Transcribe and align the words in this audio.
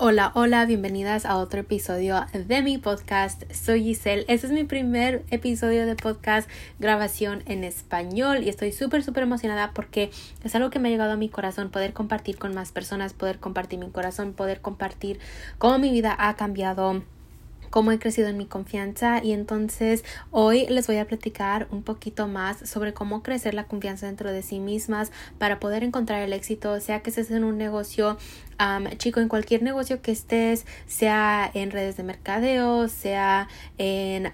Hola, 0.00 0.30
hola, 0.36 0.64
bienvenidas 0.64 1.26
a 1.26 1.38
otro 1.38 1.58
episodio 1.58 2.24
de 2.32 2.62
mi 2.62 2.78
podcast. 2.78 3.42
Soy 3.52 3.82
Giselle. 3.82 4.24
Este 4.28 4.46
es 4.46 4.52
mi 4.52 4.62
primer 4.62 5.24
episodio 5.32 5.86
de 5.86 5.96
podcast 5.96 6.48
grabación 6.78 7.42
en 7.46 7.64
español 7.64 8.44
y 8.44 8.48
estoy 8.48 8.70
súper, 8.70 9.02
súper 9.02 9.24
emocionada 9.24 9.72
porque 9.74 10.12
es 10.44 10.54
algo 10.54 10.70
que 10.70 10.78
me 10.78 10.86
ha 10.86 10.92
llegado 10.92 11.10
a 11.10 11.16
mi 11.16 11.28
corazón 11.28 11.70
poder 11.70 11.94
compartir 11.94 12.38
con 12.38 12.54
más 12.54 12.70
personas, 12.70 13.12
poder 13.12 13.40
compartir 13.40 13.80
mi 13.80 13.90
corazón, 13.90 14.34
poder 14.34 14.60
compartir 14.60 15.18
cómo 15.58 15.80
mi 15.80 15.90
vida 15.90 16.14
ha 16.16 16.36
cambiado 16.36 17.02
cómo 17.70 17.92
he 17.92 17.98
crecido 17.98 18.28
en 18.28 18.36
mi 18.36 18.46
confianza 18.46 19.22
y 19.22 19.32
entonces 19.32 20.04
hoy 20.30 20.66
les 20.68 20.86
voy 20.86 20.96
a 20.96 21.06
platicar 21.06 21.68
un 21.70 21.82
poquito 21.82 22.28
más 22.28 22.68
sobre 22.68 22.94
cómo 22.94 23.22
crecer 23.22 23.54
la 23.54 23.64
confianza 23.64 24.06
dentro 24.06 24.30
de 24.32 24.42
sí 24.42 24.60
mismas 24.60 25.12
para 25.38 25.60
poder 25.60 25.84
encontrar 25.84 26.22
el 26.22 26.32
éxito, 26.32 26.80
sea 26.80 27.00
que 27.00 27.10
estés 27.10 27.30
en 27.30 27.44
un 27.44 27.58
negocio 27.58 28.18
chico, 28.96 29.20
en 29.20 29.28
cualquier 29.28 29.62
negocio 29.62 30.02
que 30.02 30.10
estés, 30.10 30.66
sea 30.86 31.48
en 31.54 31.70
redes 31.70 31.96
de 31.96 32.02
mercadeo, 32.02 32.88
sea 32.88 33.48
en, 33.78 34.30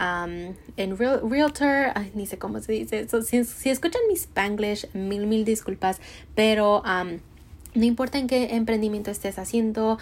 en 0.76 0.98
realtor, 0.98 1.92
ni 2.14 2.26
sé 2.26 2.38
cómo 2.38 2.60
se 2.60 2.72
dice, 2.72 3.06
si, 3.22 3.44
si, 3.44 3.70
escuchan 3.70 4.00
mi 4.08 4.14
spanglish, 4.14 4.88
mil, 4.94 5.26
mil 5.26 5.44
disculpas, 5.44 6.00
pero 6.34 6.82
no 7.74 7.84
importa 7.84 8.18
en 8.18 8.26
qué 8.26 8.54
emprendimiento 8.56 9.10
estés 9.10 9.38
haciendo, 9.38 9.98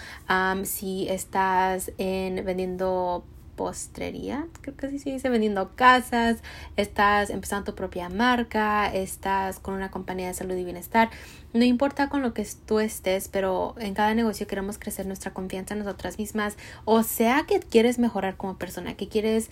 si 0.64 1.08
estás 1.08 1.92
en 1.98 2.44
vendiendo 2.44 3.24
postrería, 3.56 4.46
creo 4.62 4.74
que 4.76 4.86
así 4.86 4.98
se 4.98 5.10
dice, 5.10 5.28
vendiendo 5.28 5.76
casas, 5.76 6.38
estás 6.76 7.28
empezando 7.28 7.66
tu 7.66 7.74
propia 7.74 8.08
marca, 8.08 8.92
estás 8.92 9.58
con 9.58 9.74
una 9.74 9.90
compañía 9.90 10.28
de 10.28 10.34
salud 10.34 10.56
y 10.56 10.64
bienestar, 10.64 11.10
no 11.52 11.62
importa 11.62 12.08
con 12.08 12.22
lo 12.22 12.32
que 12.32 12.46
tú 12.66 12.80
estés, 12.80 13.28
pero 13.28 13.74
en 13.78 13.92
cada 13.92 14.14
negocio 14.14 14.46
queremos 14.46 14.78
crecer 14.78 15.06
nuestra 15.06 15.34
confianza 15.34 15.74
en 15.74 15.80
nosotras 15.80 16.18
mismas, 16.18 16.56
o 16.86 17.02
sea 17.02 17.44
que 17.46 17.60
quieres 17.60 17.98
mejorar 17.98 18.38
como 18.38 18.56
persona, 18.56 18.94
que 18.94 19.08
quieres 19.08 19.50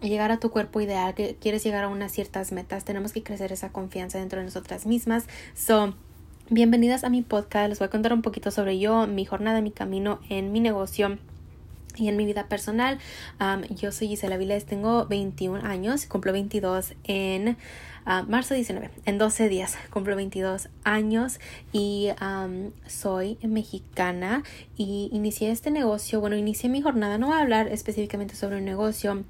llegar 0.00 0.32
a 0.32 0.40
tu 0.40 0.50
cuerpo 0.50 0.80
ideal, 0.80 1.14
que 1.14 1.36
quieres 1.36 1.62
llegar 1.62 1.84
a 1.84 1.88
unas 1.88 2.12
ciertas 2.12 2.50
metas, 2.50 2.84
tenemos 2.84 3.12
que 3.12 3.22
crecer 3.22 3.52
esa 3.52 3.70
confianza 3.72 4.18
dentro 4.18 4.38
de 4.38 4.46
nosotras 4.46 4.86
mismas. 4.86 5.26
So, 5.54 5.94
Bienvenidas 6.50 7.04
a 7.04 7.10
mi 7.10 7.20
podcast. 7.20 7.68
Les 7.68 7.78
voy 7.78 7.88
a 7.88 7.90
contar 7.90 8.14
un 8.14 8.22
poquito 8.22 8.50
sobre 8.50 8.78
yo, 8.78 9.06
mi 9.06 9.26
jornada, 9.26 9.60
mi 9.60 9.70
camino 9.70 10.18
en 10.30 10.50
mi 10.50 10.60
negocio 10.60 11.18
y 11.94 12.08
en 12.08 12.16
mi 12.16 12.24
vida 12.24 12.48
personal. 12.48 12.98
yo 13.68 13.92
soy 13.92 14.08
Gisela 14.08 14.38
Viles, 14.38 14.64
tengo 14.64 15.04
21 15.04 15.62
años, 15.62 16.06
cumplo 16.06 16.32
22 16.32 16.94
en 17.04 17.58
uh, 18.06 18.26
marzo 18.26 18.54
19, 18.54 18.88
en 19.04 19.18
12 19.18 19.50
días 19.50 19.76
cumplo 19.90 20.16
22 20.16 20.70
años 20.84 21.38
y 21.70 22.12
soy 22.86 23.36
mexicana 23.42 24.42
y 24.74 25.10
inicié 25.12 25.50
este 25.50 25.70
negocio, 25.70 26.18
bueno, 26.18 26.34
inicié 26.36 26.70
mi 26.70 26.80
jornada, 26.80 27.18
no 27.18 27.26
voy 27.26 27.36
a 27.36 27.40
hablar 27.40 27.68
específicamente 27.68 28.34
sobre 28.34 28.56
un 28.56 28.64
negocio 28.64 29.22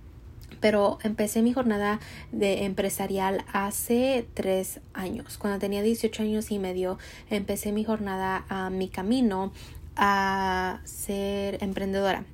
pero 0.60 0.98
empecé 1.02 1.42
mi 1.42 1.52
jornada 1.52 2.00
de 2.32 2.64
empresarial 2.64 3.44
hace 3.52 4.26
tres 4.34 4.80
años. 4.94 5.38
Cuando 5.38 5.58
tenía 5.58 5.82
18 5.82 6.22
años 6.22 6.50
y 6.50 6.58
medio, 6.58 6.98
empecé 7.30 7.72
mi 7.72 7.84
jornada, 7.84 8.44
a 8.48 8.70
mi 8.70 8.88
camino 8.88 9.52
a 9.96 10.80
ser 10.84 11.62
emprendedora 11.62 12.24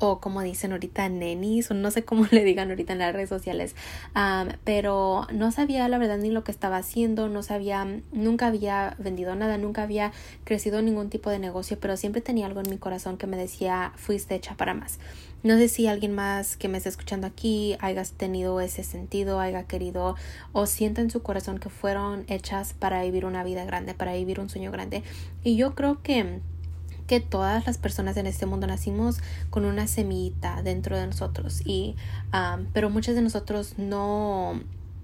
o 0.00 0.20
como 0.20 0.42
dicen 0.42 0.72
ahorita 0.72 1.08
nenis 1.08 1.70
o 1.70 1.74
no 1.74 1.90
sé 1.90 2.04
cómo 2.04 2.26
le 2.30 2.42
digan 2.42 2.70
ahorita 2.70 2.92
en 2.94 2.98
las 2.98 3.12
redes 3.12 3.28
sociales 3.28 3.76
pero 4.64 5.26
no 5.32 5.52
sabía 5.52 5.88
la 5.88 5.98
verdad 5.98 6.18
ni 6.18 6.30
lo 6.30 6.42
que 6.42 6.50
estaba 6.50 6.78
haciendo 6.78 7.28
no 7.28 7.42
sabía 7.42 7.86
nunca 8.12 8.48
había 8.48 8.96
vendido 8.98 9.36
nada 9.36 9.58
nunca 9.58 9.84
había 9.84 10.12
crecido 10.44 10.82
ningún 10.82 11.10
tipo 11.10 11.30
de 11.30 11.38
negocio 11.38 11.78
pero 11.78 11.96
siempre 11.96 12.20
tenía 12.20 12.46
algo 12.46 12.60
en 12.60 12.70
mi 12.70 12.78
corazón 12.78 13.16
que 13.16 13.26
me 13.26 13.36
decía 13.36 13.92
fuiste 13.96 14.34
hecha 14.34 14.56
para 14.56 14.74
más 14.74 14.98
no 15.42 15.56
sé 15.56 15.68
si 15.68 15.86
alguien 15.86 16.14
más 16.14 16.58
que 16.58 16.68
me 16.68 16.76
está 16.76 16.90
escuchando 16.90 17.26
aquí 17.26 17.74
haya 17.80 18.04
tenido 18.04 18.60
ese 18.60 18.84
sentido, 18.84 19.40
haya 19.40 19.62
querido 19.62 20.14
o 20.52 20.66
sienta 20.66 21.00
en 21.00 21.10
su 21.10 21.22
corazón 21.22 21.58
que 21.58 21.70
fueron 21.70 22.24
hechas 22.28 22.74
para 22.74 23.02
vivir 23.02 23.24
una 23.24 23.42
vida 23.42 23.64
grande, 23.64 23.94
para 23.94 24.12
vivir 24.12 24.38
un 24.38 24.50
sueño 24.50 24.70
grande. 24.70 25.02
Y 25.42 25.56
yo 25.56 25.74
creo 25.74 26.02
que 26.02 26.40
que 27.10 27.18
todas 27.18 27.66
las 27.66 27.76
personas 27.76 28.16
en 28.18 28.28
este 28.28 28.46
mundo 28.46 28.68
nacimos 28.68 29.18
con 29.50 29.64
una 29.64 29.88
semillita 29.88 30.62
dentro 30.62 30.96
de 30.96 31.08
nosotros 31.08 31.60
y 31.64 31.96
pero 32.72 32.88
muchas 32.88 33.16
de 33.16 33.22
nosotros 33.22 33.74
no 33.78 34.60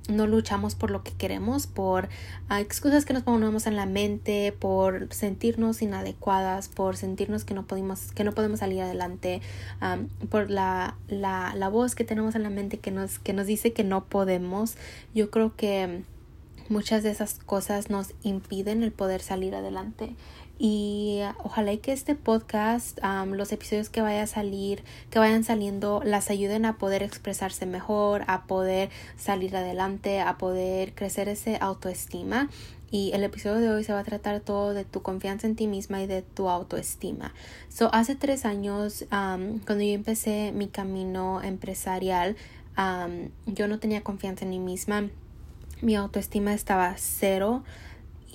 no 0.09 0.29
luchamos 0.29 0.77
por 0.77 0.93
lo 0.93 1.03
que 1.03 1.11
queremos, 1.15 1.67
por 1.67 2.09
ah, 2.49 2.61
excusas 2.61 3.05
que 3.05 3.13
nos 3.13 3.25
ponemos 3.25 3.67
en 3.67 3.75
la 3.75 3.87
mente, 3.87 4.55
por 4.57 5.13
sentirnos 5.13 5.83
inadecuadas, 5.83 6.69
por 6.69 6.97
sentirnos 6.97 7.45
que 7.45 7.55
no 7.55 7.67
podemos, 7.67 8.13
que 8.13 8.23
no 8.23 8.31
podemos 8.31 8.61
salir 8.61 8.83
adelante, 8.83 9.41
por 10.31 10.49
la, 10.49 10.97
la, 11.09 11.55
la, 11.57 11.69
voz 11.69 11.97
que 11.97 12.05
tenemos 12.05 12.37
en 12.37 12.45
la 12.45 12.51
mente 12.51 12.79
que 12.79 12.93
nos, 12.93 13.19
que 13.19 13.33
nos 13.33 13.49
dice 13.49 13.73
que 13.73 13.83
no 13.83 14.05
podemos. 14.05 14.77
Yo 15.13 15.29
creo 15.33 15.57
que 15.57 16.05
muchas 16.69 17.03
de 17.03 17.11
esas 17.11 17.35
cosas 17.35 17.91
nos 17.91 18.13
impiden 18.23 18.85
el 18.85 18.93
poder 18.93 19.23
salir 19.23 19.57
adelante 19.57 20.15
y 20.59 21.21
ojalá 21.45 21.77
que 21.77 21.93
este 21.93 22.15
podcast, 22.15 22.99
los 23.27 23.53
episodios 23.53 23.91
que 23.91 24.01
vaya 24.01 24.23
a 24.23 24.27
salir, 24.27 24.83
que 25.11 25.19
vayan 25.19 25.45
saliendo, 25.45 26.01
las 26.05 26.31
ayuden 26.31 26.65
a 26.65 26.79
poder 26.79 27.03
expresarse 27.03 27.67
mejor, 27.67 28.25
a 28.27 28.45
poder 28.47 28.89
salir 29.17 29.55
adelante, 29.57 30.21
a 30.21 30.39
poder 30.39 30.95
crecer 30.95 31.29
ese 31.29 31.59
autoestima. 31.61 32.49
Y 32.91 33.11
el 33.13 33.25
episodio 33.25 33.61
de 33.61 33.71
hoy 33.71 33.85
se 33.85 33.93
va 33.93 33.99
a 33.99 34.05
tratar 34.05 34.41
todo 34.41 34.73
de 34.73 34.85
tu 34.85 35.03
confianza 35.03 35.47
en 35.47 35.57
ti 35.57 35.67
misma 35.67 36.01
y 36.03 36.07
de 36.07 36.23
tu 36.23 36.49
autoestima. 36.49 37.35
So, 37.69 37.93
hace 37.93 38.15
tres 38.15 38.45
años, 38.45 39.05
cuando 39.11 39.81
yo 39.81 39.93
empecé 39.93 40.53
mi 40.55 40.69
camino 40.69 41.43
empresarial, 41.43 42.37
yo 43.47 43.69
no 43.69 43.79
tenía 43.79 44.03
confianza 44.03 44.45
en 44.45 44.51
mí 44.51 44.61
misma. 44.61 45.11
Mi 45.83 45.97
autoestima 45.97 46.55
estaba 46.55 46.95
cero. 46.97 47.63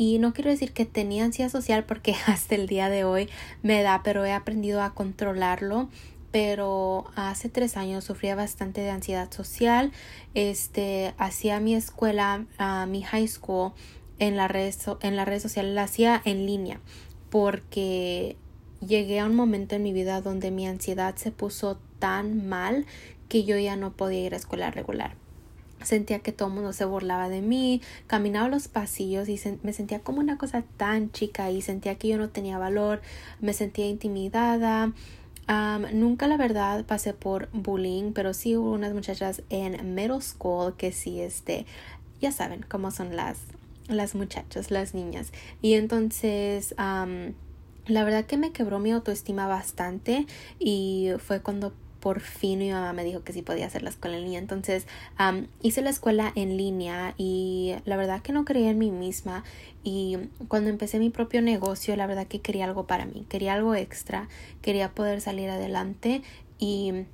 Y 0.02 0.18
no 0.18 0.34
quiero 0.34 0.50
decir 0.50 0.74
que 0.74 0.88
tenía 0.88 1.24
ansiedad 1.24 1.52
social 1.52 1.84
porque 1.84 2.16
hasta 2.26 2.56
el 2.56 2.66
día 2.66 2.90
de 2.90 3.04
hoy 3.04 3.30
me 3.62 3.84
da, 3.84 4.02
pero 4.04 4.26
he 4.26 4.34
aprendido 4.34 4.82
a 4.82 4.96
controlarlo. 4.96 5.90
Pero 6.32 7.06
hace 7.16 7.50
tres 7.50 7.78
años 7.78 8.04
sufría 8.04 8.34
bastante 8.34 8.82
de 8.82 8.90
ansiedad 8.90 9.32
social. 9.32 9.92
Este, 10.34 11.14
hacía 11.20 11.60
mi 11.60 11.76
escuela, 11.76 12.48
mi 12.88 13.04
high 13.04 13.28
school 13.28 13.74
en 14.18 14.38
la 14.38 14.48
red, 14.48 14.74
en 15.02 15.16
la 15.16 15.26
red 15.26 15.40
social, 15.40 15.76
la 15.76 15.84
hacía 15.84 16.20
en 16.26 16.48
línea 16.48 16.80
porque 17.30 18.38
llegué 18.80 19.20
a 19.20 19.28
un 19.28 19.36
momento 19.36 19.76
en 19.76 19.84
mi 19.84 19.94
vida 19.94 20.20
donde 20.22 20.50
mi 20.50 20.66
ansiedad 20.66 21.16
se 21.16 21.32
puso 21.32 21.78
tan 22.00 22.50
mal 22.50 22.88
que 23.30 23.44
yo 23.44 23.56
ya 23.56 23.76
no 23.76 23.94
podía 23.94 24.26
ir 24.26 24.34
a 24.34 24.38
escuela 24.38 24.72
regular 24.72 25.21
sentía 25.84 26.20
que 26.20 26.32
todo 26.32 26.50
el 26.50 26.56
mundo 26.56 26.74
se 26.74 26.86
burlaba 26.86 27.30
de 27.30 27.42
mí, 27.42 27.82
caminaba 28.08 28.48
los 28.48 28.68
pasillos 28.68 29.30
y 29.30 29.40
me 29.64 29.74
sentía 29.74 30.00
como 30.00 30.20
una 30.20 30.38
cosa 30.38 30.64
tan 30.78 31.12
chica 31.12 31.52
y 31.52 31.62
sentía 31.62 31.96
que 31.96 32.08
yo 32.08 32.18
no 32.18 32.30
tenía 32.30 32.58
valor, 32.58 33.02
me 33.40 33.54
sentía 33.54 33.88
intimidada. 33.88 34.94
nunca 35.94 36.28
la 36.28 36.38
verdad 36.38 36.86
pasé 36.86 37.14
por 37.14 37.50
bullying, 37.52 38.14
pero 38.14 38.34
sí 38.34 38.56
hubo 38.56 38.72
unas 38.72 38.94
muchachas 38.94 39.44
en 39.50 39.96
middle 39.96 40.22
school 40.22 40.76
que 40.76 40.92
sí, 40.92 41.22
este, 41.22 41.66
ya 42.22 42.32
saben 42.32 42.66
cómo 42.68 42.92
son 42.92 43.16
las, 43.16 43.40
las 43.88 44.16
muchachas, 44.16 44.72
las 44.72 44.94
niñas. 44.94 45.32
Y 45.62 45.74
entonces, 45.74 46.76
la 46.78 48.04
verdad 48.04 48.26
que 48.26 48.38
me 48.38 48.52
quebró 48.52 48.80
mi 48.80 48.92
autoestima 48.92 49.48
bastante 49.48 50.26
y 50.60 51.10
fue 51.20 51.42
cuando 51.42 51.74
por 52.02 52.20
fin 52.20 52.60
mi 52.60 52.72
mamá 52.72 52.92
me 52.92 53.06
dijo 53.06 53.24
que 53.24 53.32
sí 53.32 53.42
podía 53.42 53.68
hacer 53.68 53.84
la 53.84 53.90
escuela 53.90 54.18
en 54.18 54.24
línea. 54.24 54.40
Entonces 54.40 54.88
hice 55.62 55.82
la 55.82 55.90
escuela 55.90 56.34
en 56.36 56.58
línea 56.58 57.14
y 57.18 57.76
la 57.86 57.96
verdad 57.96 58.22
que 58.22 58.34
no 58.34 58.44
creía 58.44 58.72
en 58.72 58.80
mí 58.80 58.92
misma. 58.92 59.44
Y 59.84 60.18
cuando 60.48 60.70
empecé 60.70 61.00
mi 61.00 61.10
propio 61.10 61.42
negocio, 61.42 61.96
la 61.96 62.08
verdad 62.08 62.28
que 62.28 62.42
quería 62.42 62.66
algo 62.66 62.88
para 62.88 63.06
mí, 63.06 63.26
quería 63.30 63.54
algo 63.54 63.76
extra, 63.76 64.28
quería 64.62 64.90
poder 64.94 65.22
salir 65.22 65.50
adelante. 65.50 66.22
Y 66.60 67.06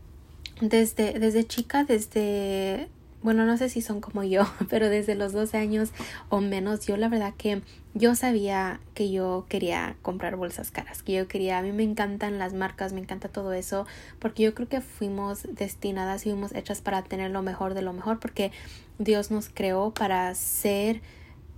desde, 0.62 1.20
desde 1.20 1.46
chica, 1.46 1.84
desde 1.84 2.88
bueno, 3.24 3.46
no 3.46 3.58
sé 3.58 3.70
si 3.70 3.82
son 3.82 4.02
como 4.02 4.24
yo, 4.24 4.44
pero 4.70 4.90
desde 4.90 5.16
los 5.16 5.34
12 5.34 5.58
años 5.58 5.92
o 6.30 6.42
menos, 6.42 6.86
yo 6.86 6.98
la 6.98 7.10
verdad 7.10 7.34
que 7.38 7.62
yo 7.94 8.16
sabía 8.16 8.80
que 8.94 9.12
yo 9.12 9.46
quería 9.50 9.96
comprar 10.02 10.36
bolsas 10.36 10.72
caras, 10.72 11.02
que 11.04 11.14
yo 11.14 11.28
quería, 11.28 11.58
a 11.58 11.62
mí 11.62 11.72
me 11.72 11.84
encantan 11.84 12.38
las 12.38 12.54
marcas, 12.54 12.94
me 12.94 13.00
encanta 13.00 13.28
todo 13.28 13.54
eso, 13.54 13.88
porque 14.20 14.44
yo 14.44 14.54
creo 14.54 14.70
que 14.70 14.82
fuimos 14.82 15.48
destinadas 15.52 16.26
y 16.26 16.30
fuimos 16.30 16.54
hechas 16.54 16.82
para 16.82 17.02
tener 17.04 17.32
lo 17.32 17.42
mejor 17.42 17.74
de 17.74 17.82
lo 17.82 17.94
mejor, 17.94 18.20
porque 18.20 18.52
Dios 19.00 19.32
nos 19.32 19.50
creó 19.50 19.94
para 19.94 20.34
ser 20.36 21.02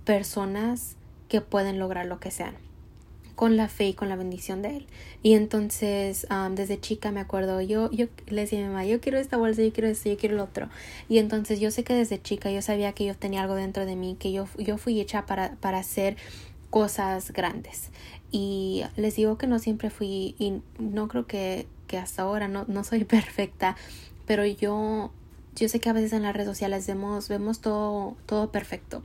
personas 0.04 0.96
que 1.28 1.40
pueden 1.40 1.78
lograr 1.78 2.06
lo 2.06 2.20
que 2.20 2.30
sean 2.30 2.69
con 3.40 3.56
la 3.56 3.68
fe 3.68 3.88
y 3.88 3.94
con 3.94 4.10
la 4.10 4.16
bendición 4.16 4.60
de 4.60 4.76
él. 4.76 4.86
Y 5.22 5.32
entonces, 5.32 6.26
desde 6.50 6.78
chica 6.78 7.10
me 7.10 7.20
acuerdo, 7.20 7.62
yo, 7.62 7.90
yo 7.90 8.04
le 8.26 8.42
decía 8.42 8.58
a 8.58 8.62
mi 8.64 8.68
mamá, 8.68 8.84
yo 8.84 9.00
quiero 9.00 9.16
esta 9.16 9.38
bolsa, 9.38 9.62
yo 9.62 9.72
quiero 9.72 9.88
esto, 9.88 10.10
yo 10.10 10.18
quiero 10.18 10.34
el 10.34 10.42
otro. 10.42 10.68
Y 11.08 11.16
entonces 11.16 11.58
yo 11.58 11.70
sé 11.70 11.82
que 11.82 11.94
desde 11.94 12.20
chica 12.20 12.50
yo 12.50 12.60
sabía 12.60 12.92
que 12.92 13.06
yo 13.06 13.16
tenía 13.16 13.40
algo 13.40 13.54
dentro 13.54 13.86
de 13.86 13.96
mí, 13.96 14.14
que 14.20 14.30
yo, 14.30 14.46
yo 14.58 14.76
fui 14.76 15.00
hecha 15.00 15.24
para, 15.24 15.52
para 15.54 15.78
hacer 15.78 16.18
cosas 16.68 17.32
grandes. 17.32 17.88
Y 18.30 18.82
les 18.96 19.16
digo 19.16 19.38
que 19.38 19.46
no 19.46 19.58
siempre 19.58 19.88
fui 19.88 20.34
y 20.38 20.60
no 20.78 21.08
creo 21.08 21.26
que, 21.26 21.66
que 21.86 21.96
hasta 21.96 22.20
ahora 22.20 22.46
no, 22.46 22.66
no 22.68 22.84
soy 22.84 23.04
perfecta, 23.06 23.74
pero 24.26 24.44
yo, 24.44 25.12
yo 25.56 25.68
sé 25.70 25.80
que 25.80 25.88
a 25.88 25.94
veces 25.94 26.12
en 26.12 26.24
las 26.24 26.34
redes 26.34 26.48
sociales 26.48 26.86
vemos, 26.86 27.30
vemos 27.30 27.62
todo, 27.62 28.18
todo 28.26 28.52
perfecto 28.52 29.02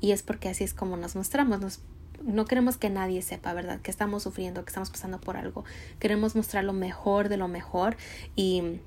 y 0.00 0.12
es 0.12 0.22
porque 0.22 0.48
así 0.48 0.64
es 0.64 0.74
como 0.74 0.96
nos 0.96 1.16
mostramos, 1.16 1.80
no 2.22 2.44
queremos 2.44 2.76
que 2.76 2.90
nadie 2.90 3.22
sepa, 3.22 3.52
¿verdad? 3.54 3.80
Que 3.80 3.90
estamos 3.90 4.22
sufriendo, 4.22 4.64
que 4.64 4.70
estamos 4.70 4.90
pasando 4.90 5.20
por 5.20 5.36
algo. 5.36 5.64
Queremos 5.98 6.36
mostrar 6.36 6.64
lo 6.64 6.72
mejor 6.72 7.28
de 7.28 7.36
lo 7.36 7.48
mejor 7.48 7.96
y 8.34 8.80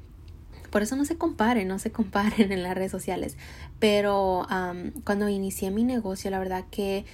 por 0.69 0.81
eso 0.81 0.95
no 0.95 1.05
se 1.05 1.17
comparen, 1.17 1.67
no 1.67 1.79
se 1.79 1.91
comparen 1.93 2.51
en 2.51 2.63
las 2.63 2.75
redes 2.75 2.91
sociales. 2.91 3.37
Pero 3.79 4.45
cuando 5.03 5.29
inicié 5.29 5.71
mi 5.71 5.83
negocio, 5.83 6.31
la 6.31 6.39
verdad 6.39 6.65
que 6.71 7.05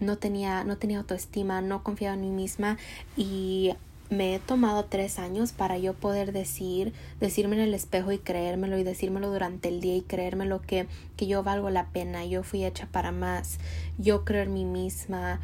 no, 0.00 0.18
tenía, 0.18 0.64
no 0.64 0.76
tenía 0.76 0.98
autoestima, 0.98 1.60
no 1.60 1.82
confiaba 1.82 2.14
en 2.14 2.20
mí 2.20 2.30
misma 2.30 2.78
y 3.16 3.74
me 4.10 4.34
he 4.34 4.38
tomado 4.38 4.84
tres 4.84 5.18
años 5.18 5.52
para 5.52 5.78
yo 5.78 5.94
poder 5.94 6.32
decir, 6.32 6.92
decirme 7.20 7.56
en 7.56 7.62
el 7.62 7.74
espejo 7.74 8.12
y 8.12 8.18
creérmelo 8.18 8.78
y 8.78 8.84
decírmelo 8.84 9.30
durante 9.30 9.68
el 9.68 9.80
día 9.80 9.96
y 9.96 10.02
creérmelo 10.02 10.62
que, 10.62 10.86
que 11.16 11.26
yo 11.26 11.42
valgo 11.42 11.70
la 11.70 11.88
pena, 11.88 12.24
yo 12.24 12.42
fui 12.42 12.64
hecha 12.64 12.88
para 12.90 13.12
más, 13.12 13.58
yo 13.98 14.24
creo 14.24 14.42
en 14.42 14.54
mí 14.54 14.64
misma, 14.64 15.40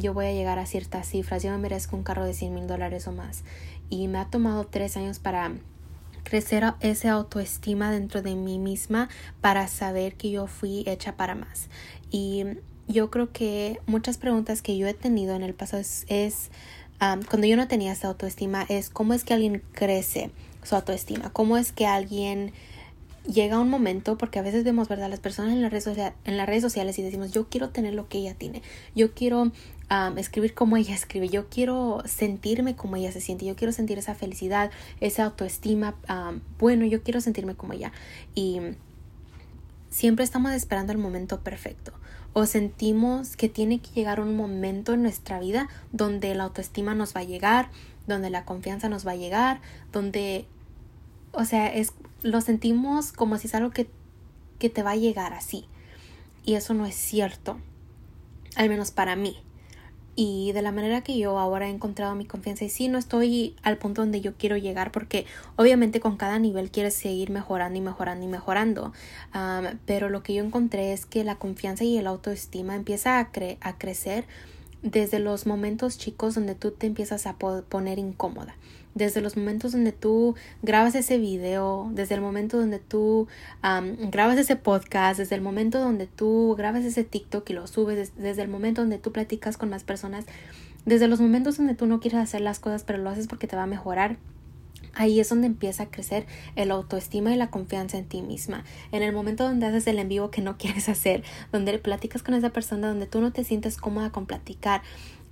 yo 0.00 0.14
voy 0.14 0.26
a 0.26 0.32
llegar 0.32 0.58
a 0.58 0.66
ciertas 0.66 1.08
cifras, 1.08 1.42
yo 1.42 1.50
me 1.50 1.58
merezco 1.58 1.96
un 1.96 2.02
carro 2.02 2.24
de 2.24 2.34
100 2.34 2.54
mil 2.54 2.66
dólares 2.66 3.06
o 3.08 3.12
más. 3.12 3.44
Y 3.88 4.08
me 4.08 4.18
ha 4.18 4.26
tomado 4.26 4.64
tres 4.64 4.96
años 4.96 5.18
para 5.18 5.52
crecer 6.22 6.64
esa 6.80 7.12
autoestima 7.12 7.90
dentro 7.90 8.20
de 8.22 8.34
mí 8.34 8.58
misma 8.58 9.08
para 9.40 9.68
saber 9.68 10.16
que 10.16 10.30
yo 10.30 10.46
fui 10.46 10.82
hecha 10.86 11.16
para 11.16 11.34
más. 11.34 11.68
Y 12.10 12.44
yo 12.88 13.10
creo 13.10 13.32
que 13.32 13.80
muchas 13.86 14.18
preguntas 14.18 14.62
que 14.62 14.76
yo 14.76 14.86
he 14.86 14.94
tenido 14.94 15.34
en 15.34 15.42
el 15.42 15.54
pasado 15.54 15.82
es 16.08 16.50
cuando 16.98 17.46
yo 17.46 17.56
no 17.56 17.68
tenía 17.68 17.92
esa 17.92 18.08
autoestima 18.08 18.64
es 18.68 18.90
cómo 18.90 19.14
es 19.14 19.24
que 19.24 19.34
alguien 19.34 19.62
crece 19.72 20.30
su 20.62 20.74
autoestima, 20.74 21.30
cómo 21.32 21.56
es 21.56 21.72
que 21.72 21.86
alguien 21.86 22.52
llega 23.26 23.58
un 23.58 23.68
momento, 23.68 24.16
porque 24.16 24.38
a 24.38 24.42
veces 24.42 24.62
vemos, 24.62 24.88
¿verdad? 24.88 25.10
Las 25.10 25.20
personas 25.20 25.52
en 25.52 25.60
las 25.60 25.72
redes, 25.72 26.12
en 26.24 26.36
las 26.36 26.46
redes 26.46 26.62
sociales 26.62 26.98
y 26.98 27.02
decimos, 27.02 27.32
yo 27.32 27.48
quiero 27.48 27.70
tener 27.70 27.92
lo 27.94 28.08
que 28.08 28.18
ella 28.18 28.34
tiene, 28.34 28.62
yo 28.94 29.14
quiero 29.14 29.50
escribir 30.16 30.54
como 30.54 30.76
ella 30.76 30.94
escribe, 30.94 31.28
yo 31.28 31.48
quiero 31.48 32.02
sentirme 32.04 32.76
como 32.76 32.96
ella 32.96 33.12
se 33.12 33.20
siente, 33.20 33.44
yo 33.44 33.56
quiero 33.56 33.72
sentir 33.72 33.98
esa 33.98 34.14
felicidad, 34.14 34.70
esa 35.00 35.24
autoestima, 35.24 35.96
bueno, 36.58 36.84
yo 36.86 37.02
quiero 37.02 37.20
sentirme 37.20 37.54
como 37.54 37.72
ella. 37.72 37.92
Y 38.34 38.60
siempre 39.96 40.26
estamos 40.26 40.52
esperando 40.52 40.92
el 40.92 40.98
momento 40.98 41.40
perfecto 41.40 41.90
o 42.34 42.44
sentimos 42.44 43.34
que 43.34 43.48
tiene 43.48 43.80
que 43.80 43.88
llegar 43.94 44.20
un 44.20 44.36
momento 44.36 44.92
en 44.92 45.00
nuestra 45.00 45.40
vida 45.40 45.70
donde 45.90 46.34
la 46.34 46.44
autoestima 46.44 46.94
nos 46.94 47.16
va 47.16 47.20
a 47.20 47.24
llegar, 47.24 47.70
donde 48.06 48.28
la 48.28 48.44
confianza 48.44 48.90
nos 48.90 49.06
va 49.06 49.12
a 49.12 49.16
llegar, 49.16 49.62
donde, 49.92 50.46
o 51.32 51.46
sea, 51.46 51.72
es, 51.72 51.94
lo 52.20 52.42
sentimos 52.42 53.10
como 53.12 53.38
si 53.38 53.46
es 53.46 53.54
algo 53.54 53.70
que, 53.70 53.88
que 54.58 54.68
te 54.68 54.82
va 54.82 54.90
a 54.90 54.96
llegar 54.96 55.32
así. 55.32 55.64
Y 56.44 56.56
eso 56.56 56.74
no 56.74 56.84
es 56.84 56.94
cierto, 56.94 57.58
al 58.54 58.68
menos 58.68 58.90
para 58.90 59.16
mí 59.16 59.45
y 60.16 60.50
de 60.52 60.62
la 60.62 60.72
manera 60.72 61.02
que 61.02 61.18
yo 61.18 61.38
ahora 61.38 61.68
he 61.68 61.70
encontrado 61.70 62.14
mi 62.14 62.24
confianza 62.24 62.64
y 62.64 62.70
sí 62.70 62.88
no 62.88 62.96
estoy 62.96 63.54
al 63.62 63.76
punto 63.76 64.00
donde 64.00 64.22
yo 64.22 64.34
quiero 64.34 64.56
llegar 64.56 64.90
porque 64.90 65.26
obviamente 65.56 66.00
con 66.00 66.16
cada 66.16 66.38
nivel 66.38 66.70
quieres 66.70 66.94
seguir 66.94 67.30
mejorando 67.30 67.78
y 67.78 67.82
mejorando 67.82 68.24
y 68.24 68.28
mejorando 68.28 68.92
pero 69.84 70.08
lo 70.08 70.22
que 70.22 70.32
yo 70.32 70.42
encontré 70.42 70.94
es 70.94 71.04
que 71.04 71.22
la 71.22 71.36
confianza 71.36 71.84
y 71.84 71.98
el 71.98 72.06
autoestima 72.06 72.74
empieza 72.74 73.18
a, 73.18 73.30
a 73.60 73.78
crecer 73.78 74.24
desde 74.82 75.18
los 75.18 75.46
momentos 75.46 75.98
chicos 75.98 76.34
donde 76.34 76.54
tú 76.54 76.70
te 76.70 76.86
empiezas 76.86 77.26
a 77.26 77.36
poner 77.36 77.98
incómoda 77.98 78.56
desde 78.96 79.20
los 79.20 79.36
momentos 79.36 79.72
donde 79.72 79.92
tú 79.92 80.34
grabas 80.62 80.94
ese 80.94 81.18
video, 81.18 81.90
desde 81.92 82.14
el 82.14 82.22
momento 82.22 82.56
donde 82.56 82.78
tú 82.78 83.28
grabas 84.10 84.38
ese 84.38 84.56
podcast, 84.56 85.18
desde 85.18 85.36
el 85.36 85.42
momento 85.42 85.78
donde 85.78 86.06
tú 86.06 86.54
grabas 86.56 86.82
ese 86.82 87.04
TikTok 87.04 87.48
y 87.50 87.52
lo 87.52 87.66
subes, 87.66 88.12
desde 88.16 88.42
el 88.42 88.48
momento 88.48 88.80
donde 88.80 88.98
tú 88.98 89.12
platicas 89.12 89.58
con 89.58 89.68
más 89.68 89.84
personas, 89.84 90.24
desde 90.86 91.08
los 91.08 91.20
momentos 91.20 91.58
donde 91.58 91.74
tú 91.74 91.86
no 91.86 92.00
quieres 92.00 92.20
hacer 92.20 92.40
las 92.40 92.58
cosas 92.58 92.84
pero 92.84 92.98
lo 92.98 93.10
haces 93.10 93.28
porque 93.28 93.46
te 93.46 93.54
va 93.54 93.64
a 93.64 93.68
mejorar. 93.68 94.16
Ahí 94.94 95.20
es 95.20 95.28
donde 95.28 95.46
empieza 95.46 95.82
a 95.82 95.90
crecer 95.90 96.24
el 96.54 96.70
autoestima 96.70 97.34
y 97.34 97.36
la 97.36 97.50
confianza 97.50 97.98
en 97.98 98.06
ti 98.06 98.22
misma. 98.22 98.64
En 98.92 99.02
el 99.02 99.12
momento 99.12 99.44
donde 99.44 99.66
haces 99.66 99.86
el 99.88 99.98
en 99.98 100.08
vivo 100.08 100.30
que 100.30 100.40
no 100.40 100.56
quieres 100.58 100.88
hacer, 100.88 101.22
donde 101.52 101.78
platicas 101.78 102.22
con 102.22 102.32
esa 102.32 102.48
persona, 102.48 102.88
donde 102.88 103.04
tú 103.04 103.20
no 103.20 103.30
te 103.30 103.44
sientes 103.44 103.76
cómoda 103.76 104.10
con 104.10 104.24
platicar, 104.24 104.80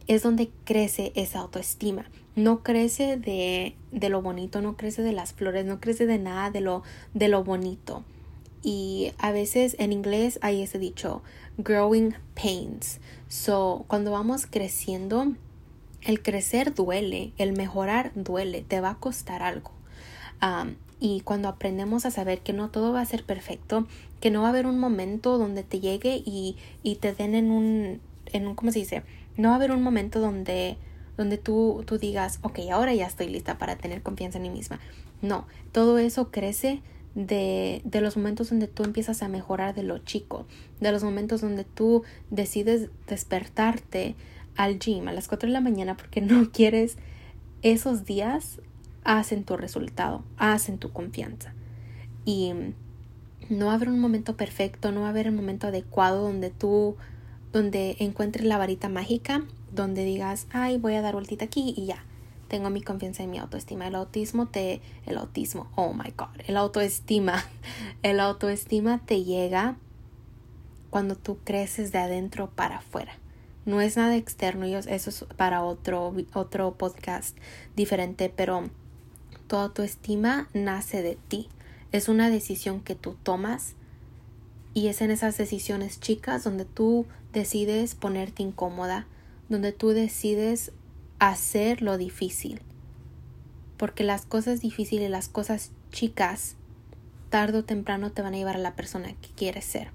es 0.07 0.23
donde 0.23 0.51
crece 0.67 1.13
esa 1.15 1.39
autoestima. 1.39 2.05
No 2.37 2.63
crece 2.63 3.17
de, 3.17 3.77
de, 3.93 4.09
lo 4.09 4.23
bonito, 4.23 4.61
no 4.61 4.77
crece 4.77 5.03
de 5.03 5.13
las 5.13 5.33
flores, 5.33 5.65
no 5.65 5.81
crece 5.81 6.07
de 6.07 6.19
nada 6.19 6.51
de 6.51 6.61
lo, 6.61 6.83
de 7.13 7.29
lo 7.29 7.45
bonito. 7.45 8.05
Y 8.63 9.13
a 9.19 9.31
veces 9.31 9.77
en 9.79 9.93
inglés 9.93 10.39
hay 10.43 10.63
ese 10.63 10.79
dicho, 10.79 11.23
growing 11.59 12.15
pains. 12.35 13.01
So, 13.29 13.85
cuando 13.89 14.11
vamos 14.11 14.47
creciendo, 14.47 15.35
el 16.05 16.23
crecer 16.23 16.75
duele, 16.75 17.33
el 17.39 17.53
mejorar 17.53 18.13
duele, 18.15 18.63
te 18.63 18.81
va 18.81 18.91
a 18.91 18.99
costar 18.99 19.43
algo. 19.43 19.71
y 21.01 21.21
cuando 21.21 21.49
aprendemos 21.49 22.07
a 22.07 22.11
saber 22.11 22.41
que 22.41 22.53
no 22.53 22.71
todo 22.71 22.93
va 22.93 23.01
a 23.01 23.07
ser 23.07 23.25
perfecto, 23.25 23.87
que 24.21 24.31
no 24.31 24.41
va 24.43 24.49
a 24.49 24.51
haber 24.51 24.67
un 24.67 24.79
momento 24.79 25.39
donde 25.39 25.63
te 25.63 25.81
llegue 25.81 26.23
y, 26.25 26.57
y 26.83 26.97
te 26.97 27.15
den 27.15 27.35
en 27.35 27.51
un, 27.51 28.01
en 28.27 28.47
un, 28.47 28.55
¿cómo 28.55 28.73
se 28.73 28.79
dice? 28.81 29.03
No 29.37 29.49
va 29.49 29.55
a 29.55 29.57
haber 29.57 29.73
un 29.73 29.83
momento 29.83 30.21
donde, 30.21 30.77
donde 31.17 31.39
tú, 31.39 31.85
tú 31.87 31.99
digas, 31.99 32.39
ok, 32.43 32.61
ahora 32.73 32.95
ya 32.95 33.07
estoy 33.07 33.29
lista 33.29 33.59
para 33.59 33.77
tener 33.77 34.03
confianza 34.03 34.39
en 34.39 34.43
mí 34.43 34.51
misma. 34.51 34.81
No, 35.23 35.47
todo 35.73 35.99
eso 35.99 36.31
crece 36.31 36.83
de, 37.15 37.81
de, 37.85 38.01
los 38.01 38.17
momentos 38.17 38.51
donde 38.51 38.67
tú 38.67 38.83
empiezas 38.83 39.23
a 39.23 39.29
mejorar 39.29 39.75
de 39.75 39.85
lo 39.85 39.99
chico, 39.99 40.47
de 40.81 40.91
los 40.91 41.05
momentos 41.05 41.41
donde 41.41 41.65
tú 41.65 42.03
decides 42.31 42.91
despertarte 43.07 44.17
al 44.57 44.79
gym 44.79 45.09
a 45.09 45.13
las 45.13 45.29
4 45.29 45.49
de 45.49 45.53
la 45.53 45.61
mañana 45.61 45.97
porque 45.97 46.21
no 46.21 46.51
quieres 46.53 46.97
esos 47.63 48.05
días 48.05 48.61
hacen 49.05 49.45
tu 49.45 49.57
resultado, 49.57 50.25
hacen 50.37 50.79
tu 50.79 50.93
confianza. 50.93 51.55
Y 52.25 52.53
no 53.51 53.67
va 53.67 53.73
a 53.73 53.75
haber 53.75 53.91
un 53.91 54.01
momento 54.01 54.37
perfecto, 54.37 54.93
no 54.93 55.03
va 55.03 55.11
haber 55.11 55.29
un 55.29 55.37
momento 55.37 55.67
adecuado 55.67 56.23
donde 56.23 56.51
tú 56.51 56.97
donde 57.53 57.97
encuentres 58.01 58.45
la 58.45 58.59
varita 58.59 58.89
mágica, 58.89 59.45
donde 59.75 60.05
digas, 60.05 60.47
ay, 60.53 60.79
voy 60.79 60.95
a 60.95 61.03
dar 61.03 61.15
vueltita 61.15 61.45
aquí 61.45 61.75
y 61.77 61.87
ya. 61.87 62.05
Tengo 62.49 62.71
mi 62.71 62.83
confianza 62.83 63.23
en 63.23 63.31
mi 63.31 63.39
autoestima. 63.39 63.89
El 63.89 63.95
autismo 63.95 64.47
te. 64.47 64.81
El 65.07 65.19
autismo. 65.19 65.69
Oh 65.75 65.93
my 65.93 66.13
god. 66.17 66.41
El 66.47 66.57
autoestima. 66.57 67.45
El 68.03 68.21
autoestima 68.21 69.01
te 69.05 69.25
llega 69.25 69.77
cuando 70.91 71.17
tú 71.17 71.39
creces 71.43 71.91
de 71.91 71.99
adentro 71.99 72.51
para 72.51 72.79
afuera. 72.79 73.13
No 73.65 73.81
es 73.81 73.97
nada 73.97 74.17
externo. 74.17 74.67
Eso 74.67 75.11
es 75.11 75.25
para 75.37 75.65
otro, 75.65 76.15
otro 76.35 76.75
podcast 76.75 77.37
diferente. 77.75 78.33
Pero 78.35 78.69
tu 79.49 79.57
autoestima 79.57 80.49
nace 80.53 81.03
de 81.03 81.17
ti. 81.29 81.49
Es 81.93 82.09
una 82.09 82.29
decisión 82.29 82.81
que 82.81 82.95
tú 82.95 83.17
tomas 83.23 83.75
y 84.75 84.89
es 84.89 85.01
en 85.01 85.13
esas 85.13 85.39
decisiones 85.39 86.01
chicas 86.01 86.45
donde 86.45 86.65
tú 86.65 87.07
decides 87.33 87.95
ponerte 87.95 88.43
incómoda, 88.43 89.07
donde 89.49 89.73
tú 89.73 89.91
decides 89.91 90.73
hacer 91.19 91.83
lo 91.83 91.99
difícil. 91.99 92.61
Porque 93.77 94.05
las 94.05 94.25
cosas 94.27 94.61
difíciles, 94.61 95.11
las 95.11 95.29
cosas 95.29 95.71
chicas, 95.91 96.57
tarde 97.31 97.59
o 97.59 97.65
temprano 97.65 98.13
te 98.13 98.23
van 98.23 98.35
a 98.35 98.37
llevar 98.37 98.57
a 98.57 98.61
la 98.61 98.77
persona 98.77 99.09
que 99.21 99.29
quieres 99.37 99.65
ser. 99.65 99.91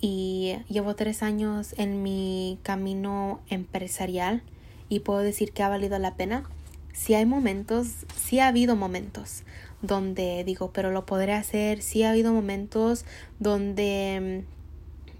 Y 0.00 0.56
llevo 0.68 0.94
tres 0.94 1.22
años 1.22 1.74
en 1.78 2.02
mi 2.02 2.58
camino 2.62 3.40
empresarial 3.48 4.42
y 4.88 5.00
puedo 5.00 5.20
decir 5.20 5.52
que 5.52 5.62
ha 5.62 5.68
valido 5.68 5.98
la 5.98 6.14
pena. 6.14 6.44
Si 6.92 7.14
hay 7.14 7.26
momentos, 7.26 8.06
sí 8.14 8.38
ha 8.38 8.48
habido 8.48 8.76
momentos 8.76 9.44
donde 9.86 10.44
digo, 10.44 10.72
pero 10.72 10.90
lo 10.90 11.06
podré 11.06 11.32
hacer. 11.32 11.82
Sí 11.82 12.02
ha 12.02 12.10
habido 12.10 12.32
momentos 12.32 13.04
donde, 13.38 14.44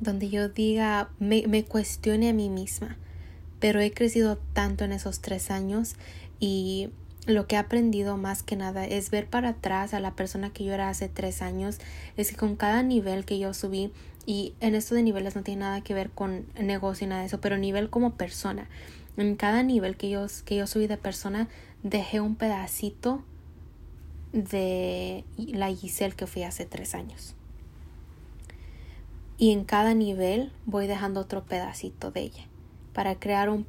donde 0.00 0.28
yo 0.28 0.48
diga, 0.48 1.10
me, 1.18 1.46
me 1.46 1.64
cuestione 1.64 2.30
a 2.30 2.32
mí 2.32 2.48
misma. 2.48 2.96
Pero 3.60 3.80
he 3.80 3.92
crecido 3.92 4.38
tanto 4.52 4.84
en 4.84 4.92
esos 4.92 5.20
tres 5.20 5.50
años 5.50 5.96
y 6.40 6.90
lo 7.26 7.46
que 7.46 7.56
he 7.56 7.58
aprendido 7.58 8.16
más 8.16 8.42
que 8.42 8.56
nada 8.56 8.84
es 8.84 9.10
ver 9.10 9.26
para 9.26 9.50
atrás 9.50 9.94
a 9.94 10.00
la 10.00 10.14
persona 10.14 10.50
que 10.50 10.64
yo 10.64 10.74
era 10.74 10.88
hace 10.88 11.08
tres 11.08 11.40
años. 11.40 11.78
Es 12.16 12.30
que 12.30 12.36
con 12.36 12.56
cada 12.56 12.82
nivel 12.82 13.24
que 13.24 13.38
yo 13.38 13.54
subí, 13.54 13.92
y 14.26 14.54
en 14.60 14.74
esto 14.74 14.94
de 14.94 15.02
niveles 15.02 15.36
no 15.36 15.42
tiene 15.42 15.60
nada 15.60 15.80
que 15.82 15.94
ver 15.94 16.10
con 16.10 16.46
negocio 16.58 17.06
y 17.06 17.08
nada 17.08 17.22
de 17.22 17.26
eso, 17.28 17.40
pero 17.40 17.58
nivel 17.58 17.90
como 17.90 18.14
persona. 18.14 18.68
En 19.16 19.36
cada 19.36 19.62
nivel 19.62 19.96
que 19.96 20.10
yo, 20.10 20.26
que 20.44 20.56
yo 20.56 20.66
subí 20.66 20.86
de 20.86 20.96
persona, 20.96 21.48
dejé 21.82 22.20
un 22.20 22.36
pedacito 22.36 23.22
de 24.32 25.24
la 25.36 25.68
Giselle 25.68 26.14
que 26.14 26.26
fui 26.26 26.42
hace 26.42 26.64
tres 26.64 26.94
años. 26.94 27.36
Y 29.36 29.52
en 29.52 29.64
cada 29.64 29.94
nivel 29.94 30.52
voy 30.66 30.86
dejando 30.86 31.20
otro 31.20 31.44
pedacito 31.44 32.10
de 32.10 32.20
ella. 32.20 32.44
para 32.92 33.16
crear 33.16 33.50
un, 33.50 33.66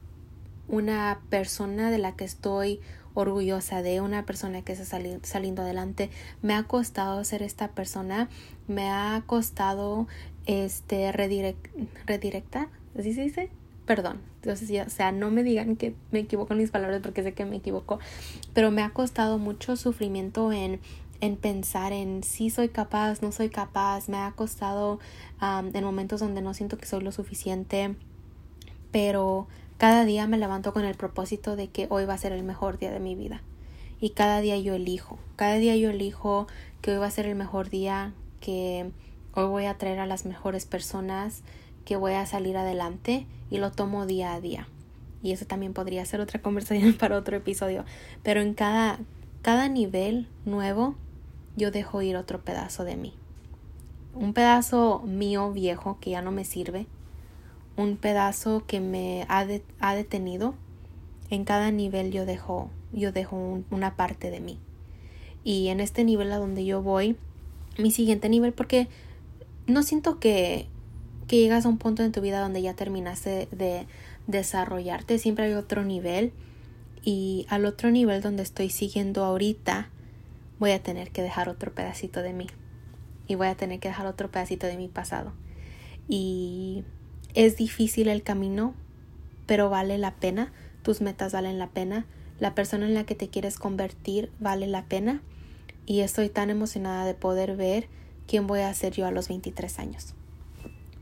una 0.67 1.19
persona 1.31 1.89
de 1.89 1.97
la 1.97 2.15
que 2.15 2.25
estoy 2.25 2.79
orgullosa 3.15 3.81
de 3.81 4.01
una 4.01 4.25
persona 4.25 4.61
que 4.61 4.73
está 4.73 4.99
saliendo 5.23 5.61
adelante. 5.63 6.11
Me 6.43 6.53
ha 6.53 6.63
costado 6.63 7.23
ser 7.23 7.41
esta 7.41 7.69
persona, 7.69 8.29
me 8.67 8.89
ha 8.89 9.23
costado 9.25 10.07
este 10.45 11.11
redirectar, 11.11 12.67
¿así 12.97 13.13
se 13.13 13.21
dice? 13.21 13.49
Perdón, 13.87 14.19
entonces 14.41 14.67
ya, 14.67 14.83
o 14.83 14.89
sea, 14.89 15.11
no 15.11 15.31
me 15.31 15.43
digan 15.43 15.75
que 15.75 15.95
me 16.11 16.19
equivoco 16.19 16.53
en 16.53 16.59
mis 16.59 16.71
palabras 16.71 17.01
porque 17.01 17.23
sé 17.23 17.33
que 17.33 17.45
me 17.45 17.57
equivoco, 17.57 17.99
pero 18.53 18.71
me 18.71 18.81
ha 18.81 18.89
costado 18.89 19.37
mucho 19.37 19.75
sufrimiento 19.75 20.51
en 20.51 20.79
en 21.25 21.37
pensar 21.37 21.91
en 21.91 22.23
si 22.23 22.49
soy 22.49 22.69
capaz, 22.69 23.21
no 23.21 23.31
soy 23.31 23.49
capaz, 23.49 24.07
me 24.09 24.17
ha 24.17 24.31
costado 24.31 24.99
en 25.41 25.83
momentos 25.83 26.19
donde 26.19 26.41
no 26.41 26.53
siento 26.53 26.77
que 26.77 26.85
soy 26.85 27.01
lo 27.01 27.11
suficiente, 27.11 27.95
pero 28.91 29.47
cada 29.77 30.05
día 30.05 30.27
me 30.27 30.37
levanto 30.37 30.71
con 30.71 30.85
el 30.85 30.95
propósito 30.95 31.55
de 31.55 31.67
que 31.67 31.87
hoy 31.89 32.05
va 32.05 32.13
a 32.13 32.17
ser 32.17 32.31
el 32.31 32.43
mejor 32.43 32.77
día 32.77 32.91
de 32.91 32.99
mi 32.99 33.15
vida. 33.15 33.41
Y 33.99 34.11
cada 34.11 34.39
día 34.41 34.57
yo 34.57 34.75
elijo, 34.75 35.17
cada 35.35 35.55
día 35.55 35.75
yo 35.75 35.89
elijo 35.89 36.47
que 36.81 36.91
hoy 36.91 36.97
va 36.97 37.07
a 37.07 37.11
ser 37.11 37.25
el 37.25 37.35
mejor 37.35 37.69
día, 37.69 38.13
que 38.39 38.91
hoy 39.33 39.47
voy 39.47 39.65
a 39.65 39.77
traer 39.77 39.99
a 39.99 40.05
las 40.05 40.25
mejores 40.25 40.65
personas, 40.65 41.43
que 41.85 41.95
voy 41.95 42.13
a 42.13 42.25
salir 42.25 42.57
adelante 42.57 43.25
y 43.49 43.57
lo 43.57 43.71
tomo 43.71 44.05
día 44.05 44.33
a 44.33 44.41
día. 44.41 44.67
Y 45.23 45.31
eso 45.31 45.45
también 45.45 45.73
podría 45.73 46.05
ser 46.05 46.21
otra 46.21 46.41
conversación 46.43 46.93
para 46.93 47.17
otro 47.17 47.35
episodio. 47.35 47.83
Pero 48.21 48.41
en 48.41 48.53
cada, 48.53 48.99
cada 49.41 49.69
nivel 49.69 50.27
nuevo 50.45 50.95
yo 51.55 51.71
dejo 51.71 52.01
ir 52.01 52.17
otro 52.17 52.41
pedazo 52.41 52.83
de 52.83 52.95
mí. 52.95 53.13
Un 54.13 54.33
pedazo 54.33 55.03
mío 55.05 55.51
viejo 55.51 55.97
que 55.99 56.11
ya 56.11 56.21
no 56.21 56.31
me 56.31 56.45
sirve, 56.45 56.87
un 57.77 57.97
pedazo 57.97 58.63
que 58.65 58.79
me 58.79 59.25
ha, 59.27 59.45
ha 59.79 59.95
detenido. 59.95 60.55
En 61.29 61.43
cada 61.43 61.71
nivel 61.71 62.11
yo 62.11 62.25
dejo, 62.25 62.69
yo 62.93 63.11
dejo 63.11 63.63
una 63.71 63.95
parte 63.95 64.29
de 64.29 64.39
mí. 64.39 64.59
Y 65.43 65.67
en 65.67 65.79
este 65.79 66.03
nivel 66.03 66.31
a 66.31 66.37
donde 66.37 66.65
yo 66.65 66.81
voy, 66.81 67.17
mi 67.77 67.91
siguiente 67.91 68.29
nivel, 68.29 68.53
porque 68.53 68.87
no 69.67 69.83
siento 69.83 70.19
que, 70.19 70.67
que 71.27 71.37
llegas 71.37 71.65
a 71.65 71.69
un 71.69 71.77
punto 71.77 72.03
en 72.03 72.11
tu 72.11 72.21
vida 72.21 72.39
donde 72.39 72.61
ya 72.61 72.73
terminaste 72.73 73.47
de 73.51 73.87
desarrollarte, 74.27 75.17
siempre 75.19 75.45
hay 75.45 75.53
otro 75.53 75.83
nivel. 75.83 76.31
Y 77.03 77.45
al 77.49 77.65
otro 77.65 77.91
nivel 77.91 78.21
donde 78.21 78.43
estoy 78.43 78.69
siguiendo 78.69 79.23
ahorita, 79.23 79.89
voy 80.59 80.71
a 80.71 80.81
tener 80.81 81.11
que 81.11 81.21
dejar 81.21 81.49
otro 81.49 81.73
pedacito 81.73 82.21
de 82.21 82.33
mí. 82.33 82.47
Y 83.27 83.35
voy 83.35 83.47
a 83.47 83.55
tener 83.55 83.79
que 83.79 83.87
dejar 83.87 84.07
otro 84.07 84.29
pedacito 84.29 84.67
de 84.67 84.77
mi 84.77 84.87
pasado. 84.87 85.33
Y 86.07 86.83
es 87.33 87.57
difícil 87.57 88.07
el 88.07 88.23
camino, 88.23 88.75
pero 89.45 89.69
vale 89.69 89.97
la 89.97 90.15
pena. 90.15 90.53
Tus 90.83 91.01
metas 91.01 91.33
valen 91.33 91.57
la 91.57 91.69
pena. 91.69 92.05
La 92.39 92.53
persona 92.53 92.85
en 92.85 92.93
la 92.93 93.05
que 93.05 93.15
te 93.15 93.29
quieres 93.29 93.57
convertir 93.57 94.31
vale 94.39 94.67
la 94.67 94.85
pena. 94.85 95.21
Y 95.85 96.01
estoy 96.01 96.29
tan 96.29 96.49
emocionada 96.49 97.05
de 97.05 97.13
poder 97.13 97.55
ver 97.55 97.87
quién 98.27 98.47
voy 98.47 98.59
a 98.61 98.73
ser 98.73 98.93
yo 98.93 99.05
a 99.05 99.11
los 99.11 99.27
23 99.29 99.79
años. 99.79 100.13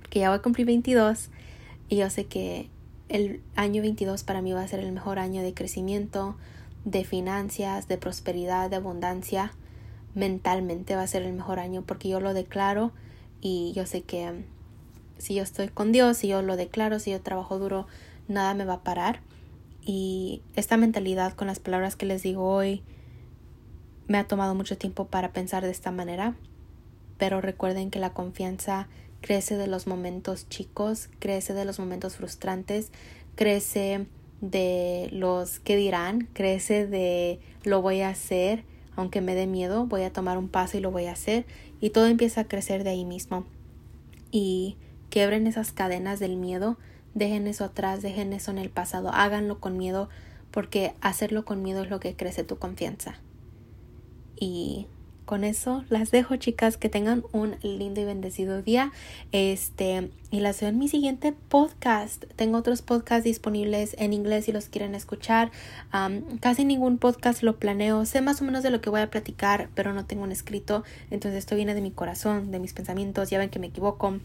Que 0.10 0.20
ya 0.20 0.30
voy 0.30 0.40
a 0.40 0.42
cumplir 0.42 0.68
22 0.68 1.30
y 1.90 1.98
yo 1.98 2.10
sé 2.10 2.26
que 2.26 2.70
el 3.10 3.42
año 3.56 3.82
22 3.82 4.24
para 4.24 4.42
mí 4.42 4.54
va 4.54 4.62
a 4.62 4.68
ser 4.68 4.80
el 4.80 4.92
mejor 4.92 5.20
año 5.20 5.42
de 5.42 5.54
crecimiento, 5.54 6.36
de 6.86 7.04
finanzas, 7.04 7.88
de 7.88 7.98
prosperidad, 7.98 8.70
de 8.70 8.78
abundancia. 8.78 9.54
Mentalmente 10.16 10.96
va 10.96 11.04
a 11.04 11.08
ser 11.08 11.24
el 11.24 11.34
mejor 11.34 11.60
año 11.60 11.84
porque 11.86 12.10
yo 12.10 12.20
lo 12.20 12.34
declaro 12.34 12.92
y 13.42 13.74
yo 13.76 13.86
sé 13.86 14.02
que 14.02 14.46
si 15.18 15.36
yo 15.36 15.44
estoy 15.44 15.70
con 15.70 15.92
Dios, 15.92 16.18
si 16.18 16.28
yo 16.28 16.42
lo 16.42 16.56
declaro, 16.56 17.00
si 17.00 17.12
yo 17.12 17.22
trabajo 17.22 17.60
duro, 17.60 17.88
nada 18.28 18.54
me 18.54 18.66
va 18.66 18.76
a 18.76 18.84
parar. 18.84 19.22
Y 19.82 20.42
esta 20.56 20.78
mentalidad 20.78 21.34
con 21.34 21.48
las 21.48 21.60
palabras 21.60 21.96
que 21.96 22.06
les 22.06 22.24
digo 22.24 22.48
hoy 22.48 22.84
me 24.08 24.18
ha 24.18 24.28
tomado 24.28 24.56
mucho 24.56 24.78
tiempo 24.78 25.08
para 25.08 25.32
pensar 25.32 25.64
de 25.64 25.72
esta 25.72 25.92
manera. 25.92 26.36
Pero 27.18 27.42
recuerden 27.42 27.90
que 27.90 28.00
la 28.00 28.14
confianza 28.14 28.88
crece 29.22 29.56
de 29.58 29.68
los 29.68 29.88
momentos 29.88 30.50
chicos, 30.50 31.10
crece 31.20 31.54
de 31.54 31.66
los 31.66 31.80
momentos 31.80 32.18
frustrantes, 32.18 32.92
crece 33.36 34.08
de 34.44 35.10
los 35.12 35.60
que 35.60 35.76
dirán, 35.76 36.28
crece 36.34 36.86
de 36.86 37.40
lo 37.64 37.82
voy 37.82 38.02
a 38.02 38.10
hacer, 38.10 38.64
aunque 38.96 39.22
me 39.22 39.34
dé 39.34 39.48
miedo, 39.48 39.88
voy 39.88 40.04
a 40.04 40.14
tomar 40.14 40.38
un 40.38 40.50
paso 40.50 40.78
y 40.78 40.82
lo 40.82 40.92
voy 40.92 41.06
a 41.06 41.14
hacer. 41.14 41.46
Y 41.82 41.90
todo 41.90 42.06
empieza 42.06 42.42
a 42.42 42.48
crecer 42.48 42.84
de 42.84 42.92
ahí 42.92 43.06
mismo. 43.06 43.46
Y 44.32 44.78
Quiebren 45.14 45.46
esas 45.46 45.72
cadenas 45.72 46.20
del 46.20 46.38
miedo, 46.38 46.76
dejen 47.14 47.46
eso 47.46 47.66
atrás, 47.66 48.02
dejen 48.02 48.34
eso 48.34 48.50
en 48.50 48.58
el 48.58 48.72
pasado, 48.72 49.12
háganlo 49.14 49.60
con 49.60 49.78
miedo, 49.78 50.10
porque 50.50 50.96
hacerlo 51.02 51.46
con 51.46 51.62
miedo 51.62 51.84
es 51.84 51.92
lo 51.92 52.00
que 52.00 52.16
crece 52.16 52.44
tu 52.44 52.58
confianza. 52.58 53.20
Y 54.36 54.88
con 55.26 55.44
eso 55.44 55.84
las 55.90 56.12
dejo, 56.12 56.36
chicas, 56.36 56.78
que 56.78 56.90
tengan 56.90 57.24
un 57.32 57.56
lindo 57.62 58.02
y 58.02 58.06
bendecido 58.06 58.62
día. 58.62 58.92
Este, 59.32 60.12
y 60.32 60.40
las 60.40 60.60
veo 60.60 60.70
en 60.70 60.80
mi 60.80 60.88
siguiente 60.88 61.34
podcast. 61.34 62.26
Tengo 62.36 62.58
otros 62.58 62.82
podcasts 62.82 63.24
disponibles 63.24 63.96
en 64.00 64.14
inglés 64.14 64.46
si 64.46 64.52
los 64.52 64.70
quieren 64.70 64.96
escuchar. 64.96 65.52
casi 66.40 66.66
ningún 66.66 66.98
podcast 66.98 67.44
lo 67.44 67.58
planeo. 67.58 68.06
Sé 68.06 68.22
más 68.22 68.42
o 68.42 68.46
menos 68.46 68.64
de 68.64 68.70
lo 68.70 68.82
que 68.82 68.90
voy 68.90 69.02
a 69.02 69.10
platicar, 69.10 69.70
pero 69.76 69.94
no 69.94 70.06
tengo 70.06 70.24
un 70.24 70.32
escrito. 70.32 70.84
Entonces 71.12 71.40
esto 71.40 71.56
viene 71.56 71.74
de 71.74 71.82
mi 71.82 71.92
corazón, 71.92 72.52
de 72.52 72.60
mis 72.60 72.74
pensamientos. 72.74 73.30
Ya 73.30 73.40
ven 73.40 73.50
que 73.50 73.60
me 73.60 73.68
equivoco 73.68 74.20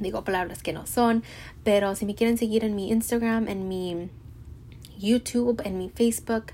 digo 0.00 0.24
palabras 0.24 0.62
que 0.62 0.72
no 0.72 0.86
son, 0.86 1.22
pero 1.62 1.94
si 1.94 2.04
me 2.04 2.14
quieren 2.14 2.36
seguir 2.36 2.64
en 2.64 2.74
mi 2.74 2.90
Instagram, 2.90 3.48
en 3.48 3.68
mi 3.68 4.08
YouTube, 4.98 5.60
en 5.64 5.78
mi 5.78 5.88
Facebook, 5.88 6.52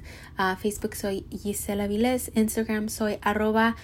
Facebook 0.59 0.95
soy 0.95 1.25
Gisela 1.31 1.87
Viles, 1.87 2.31
Instagram 2.35 2.89
soy 2.89 3.19
arroba 3.23 3.77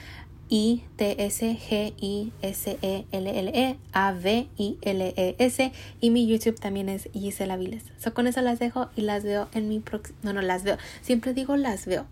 I 0.48 0.84
T 0.96 1.16
S 1.18 1.58
G 1.68 1.94
I 2.00 2.32
S 2.42 2.78
E 2.80 3.04
L 3.10 3.26
L 3.38 3.50
E 3.54 3.78
A 3.92 4.12
V 4.12 4.48
I 4.56 4.78
L 4.80 5.14
E 5.16 5.36
S 5.38 5.72
y 6.00 6.10
mi 6.10 6.26
YouTube 6.26 6.58
también 6.60 6.88
es 6.88 7.08
Gisela 7.12 7.56
Viles. 7.56 7.84
So 7.98 8.14
con 8.14 8.26
eso 8.26 8.40
las 8.42 8.58
dejo 8.58 8.88
y 8.94 9.02
las 9.02 9.24
veo 9.24 9.48
en 9.54 9.68
mi 9.68 9.80
próximo 9.80 10.18
no 10.22 10.32
no 10.32 10.42
las 10.42 10.62
veo, 10.62 10.78
siempre 11.02 11.34
digo 11.34 11.56
las 11.56 11.86
veo. 11.86 12.06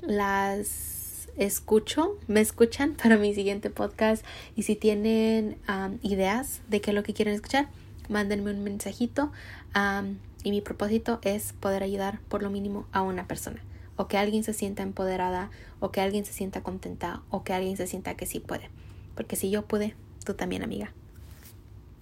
Las 0.00 1.28
escucho, 1.36 2.18
me 2.28 2.40
escuchan 2.40 2.94
para 3.02 3.16
mi 3.16 3.34
siguiente 3.34 3.70
podcast 3.70 4.24
y 4.56 4.62
si 4.62 4.76
tienen 4.76 5.56
ideas 6.02 6.60
de 6.68 6.80
qué 6.80 6.90
es 6.90 6.94
lo 6.94 7.02
que 7.02 7.14
quieren 7.14 7.34
escuchar, 7.34 7.68
mándenme 8.08 8.50
un 8.50 8.62
mensajito 8.62 9.32
y 10.42 10.50
mi 10.50 10.60
propósito 10.60 11.18
es 11.22 11.52
poder 11.52 11.82
ayudar 11.82 12.20
por 12.28 12.42
lo 12.42 12.50
mínimo 12.50 12.86
a 12.92 13.02
una 13.02 13.26
persona 13.26 13.62
o 13.96 14.08
que 14.08 14.18
alguien 14.18 14.44
se 14.44 14.52
sienta 14.52 14.82
empoderada 14.82 15.50
o 15.80 15.90
que 15.90 16.00
alguien 16.00 16.24
se 16.24 16.32
sienta 16.32 16.62
contenta 16.62 17.22
o 17.30 17.44
que 17.44 17.52
alguien 17.52 17.76
se 17.76 17.86
sienta 17.86 18.16
que 18.16 18.26
sí 18.26 18.40
puede. 18.40 18.70
Porque 19.14 19.36
si 19.36 19.50
yo 19.50 19.66
pude, 19.66 19.94
tú 20.24 20.34
también 20.34 20.62
amiga. 20.62 20.92